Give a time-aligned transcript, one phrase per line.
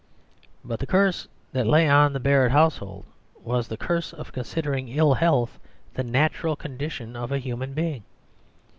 [0.65, 3.05] But the curse that lay on the Barrett household
[3.39, 5.59] was the curse of considering ill health
[5.93, 8.01] the natural condition of a human being.